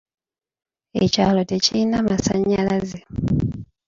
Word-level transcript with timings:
Ekyalo 1.03 1.41
tekirina 1.49 1.97
masannyalaze. 2.07 2.99